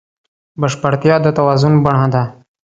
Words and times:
بشپړتیا 0.59 1.15
د 1.21 1.27
توازن 1.37 1.73
بڼه 1.85 2.07
ده. 2.13 2.23